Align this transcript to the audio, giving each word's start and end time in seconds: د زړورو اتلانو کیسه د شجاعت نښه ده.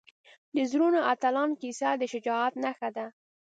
د 0.55 0.57
زړورو 0.71 0.99
اتلانو 1.11 1.59
کیسه 1.61 1.89
د 1.97 2.03
شجاعت 2.11 2.53
نښه 2.63 2.89
ده. 2.95 3.05